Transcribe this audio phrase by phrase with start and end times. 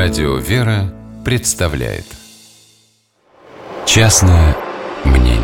[0.00, 2.04] Радио «Вера» представляет
[3.84, 4.56] Частное
[5.04, 5.42] мнение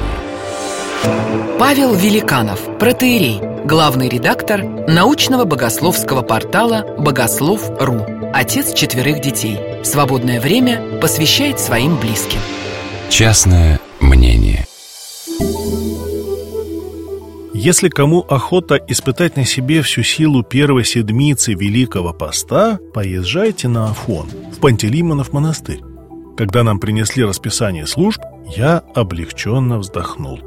[1.59, 9.59] Павел Великанов, протеерей, главный редактор научного богословского портала «Богослов.ру», отец четверых детей.
[9.83, 12.39] Свободное время посвящает своим близким.
[13.09, 13.81] Частное
[17.65, 24.27] Если кому охота испытать на себе всю силу первой седмицы Великого Поста, поезжайте на Афон,
[24.55, 25.81] в Пантелеймонов монастырь.
[26.37, 28.21] Когда нам принесли расписание служб,
[28.55, 30.41] я облегченно вздохнул.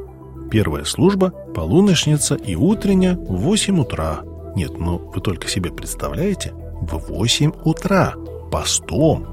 [0.51, 4.19] Первая служба– полуночница и утренняя в 8 утра.
[4.55, 6.53] Нет, ну вы только себе представляете?
[6.81, 8.13] В 8 утра.
[8.51, 9.25] Постом.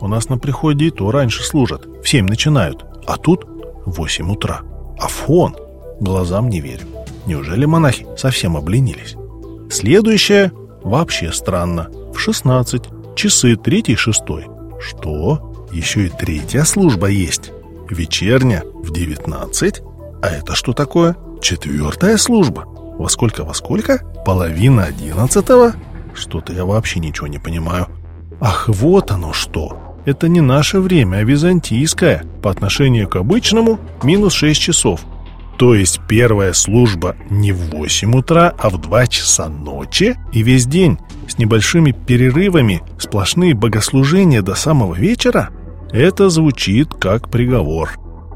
[0.00, 1.84] У нас на приходе и то раньше служат.
[2.02, 2.86] В 7 начинают.
[3.06, 3.44] А тут
[3.84, 4.62] 8 утра.
[4.98, 5.54] Афон.
[6.00, 6.95] Глазам не верю.
[7.26, 9.16] Неужели монахи совсем обленились?
[9.70, 11.90] Следующее вообще странно.
[12.14, 12.84] В 16.
[13.16, 14.46] Часы третий и шестой.
[14.80, 15.68] Что?
[15.72, 17.52] Еще и третья служба есть.
[17.90, 19.82] Вечерня в 19.
[20.22, 21.16] А это что такое?
[21.42, 22.64] Четвертая служба.
[22.66, 23.98] Во сколько, во сколько?
[24.24, 25.74] Половина одиннадцатого?
[26.14, 27.88] Что-то я вообще ничего не понимаю.
[28.40, 29.96] Ах, вот оно что.
[30.04, 32.24] Это не наше время, а византийское.
[32.42, 35.00] По отношению к обычному минус 6 часов.
[35.58, 40.66] То есть первая служба не в 8 утра, а в 2 часа ночи и весь
[40.66, 40.98] день
[41.28, 45.50] с небольшими перерывами, сплошные богослужения до самого вечера?
[45.90, 47.90] Это звучит как приговор.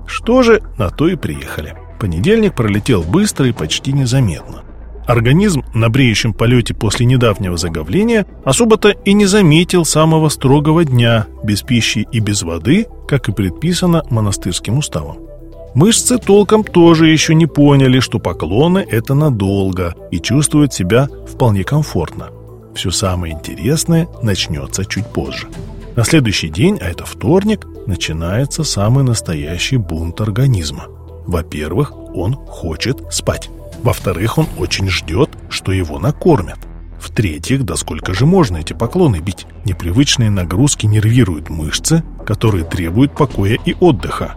[0.06, 1.76] Что же, на то и приехали.
[2.00, 4.62] Понедельник пролетел быстро и почти незаметно.
[5.06, 11.62] Организм на бреющем полете после недавнего заговления особо-то и не заметил самого строгого дня без
[11.62, 15.29] пищи и без воды, как и предписано монастырским уставом.
[15.74, 22.30] Мышцы толком тоже еще не поняли, что поклоны– это надолго и чувствуют себя вполне комфортно.
[22.74, 25.48] Все самое интересное начнется чуть позже.
[25.94, 30.86] На следующий день, а это вторник, начинается самый настоящий бунт организма.
[31.26, 33.48] Во-первых, он хочет спать.
[33.82, 36.58] Во-вторых, он очень ждет, что его накормят.
[37.00, 39.46] В-третьих, да сколько же можно эти поклоны бить?
[39.64, 44.34] Непривычные нагрузки нервируют мышцы, которые требуют покоя и отдыха.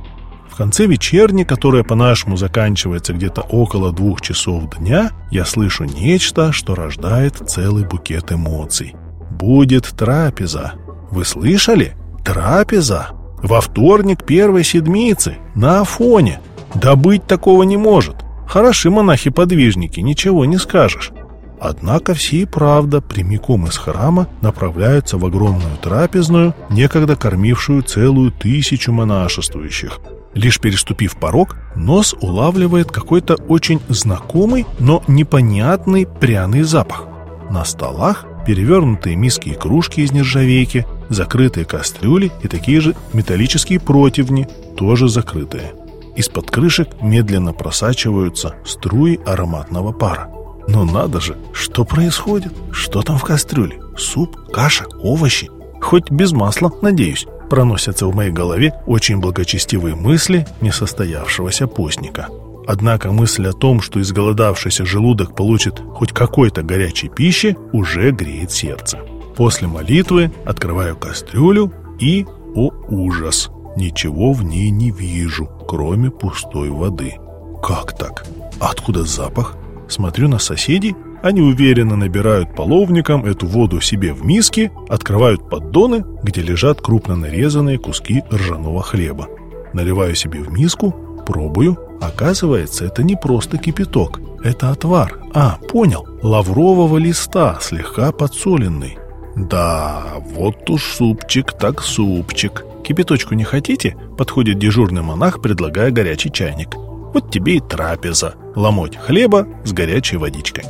[0.53, 6.75] В конце вечерни, которая по-нашему заканчивается где-то около двух часов дня, я слышу нечто, что
[6.75, 8.94] рождает целый букет эмоций.
[9.31, 10.74] Будет трапеза.
[11.09, 11.96] Вы слышали?
[12.24, 13.08] Трапеза.
[13.41, 15.38] Во вторник первой седмицы.
[15.56, 16.40] На Афоне.
[16.75, 18.18] Да быть такого не может.
[18.47, 21.14] Хороши монахи-подвижники, ничего не скажешь.
[21.59, 28.91] Однако все и правда прямиком из храма направляются в огромную трапезную, некогда кормившую целую тысячу
[28.91, 30.00] монашествующих.
[30.34, 37.08] Лишь переступив порог, нос улавливает какой-то очень знакомый, но непонятный пряный запах.
[37.52, 44.48] На столах перевернутые миски и кружки из нержавейки, закрытые кастрюли и такие же металлические противни,
[44.76, 45.74] тоже закрытые.
[46.16, 50.30] Из-под крышек медленно просачиваются струи ароматного пара.
[50.68, 52.54] Но надо же, что происходит?
[52.72, 53.80] Что там в кастрюле?
[53.98, 55.50] Суп, каша, овощи?
[55.82, 62.28] Хоть без масла, надеюсь проносятся в моей голове очень благочестивые мысли несостоявшегося постника.
[62.66, 68.97] Однако мысль о том, что изголодавшийся желудок получит хоть какой-то горячей пищи, уже греет сердце.
[69.38, 72.25] После молитвы открываю кастрюлю и,
[72.56, 77.18] о ужас, ничего в ней не вижу, кроме пустой воды.
[77.62, 78.25] Как так?
[78.59, 79.56] Откуда запах?
[79.88, 86.41] Смотрю на соседей они уверенно набирают половником эту воду себе в миски, открывают поддоны, где
[86.41, 89.29] лежат крупно нарезанные куски ржаного хлеба.
[89.72, 90.94] Наливаю себе в миску,
[91.25, 91.79] пробую.
[92.01, 95.17] Оказывается, это не просто кипяток, это отвар.
[95.34, 98.97] А, понял, лаврового листа, слегка подсоленный.
[99.38, 100.03] Да,
[100.35, 102.66] вот уж супчик так супчик.
[102.84, 103.95] Кипяточку не хотите?
[104.17, 106.75] Подходит дежурный монах, предлагая горячий чайник.
[106.75, 108.35] Вот тебе и трапеза.
[108.55, 110.66] Ломоть хлеба с горячей водичкой.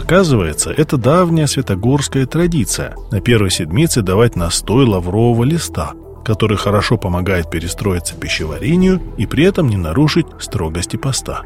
[0.00, 5.92] Оказывается, это давняя святогорская традиция на первой седмице давать настой лаврового листа,
[6.24, 11.42] который хорошо помогает перестроиться пищеварению и при этом не нарушить строгости поста.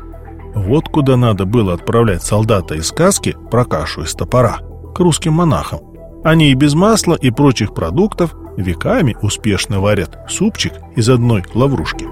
[0.54, 4.58] Вот куда надо было отправлять солдата из сказки про кашу из топора
[4.94, 5.80] к русским монахам.
[6.24, 12.06] Они и без масла и прочих продуктов веками успешно варят супчик из одной лаврушки.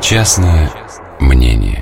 [0.00, 0.70] Частное
[1.20, 1.73] мнение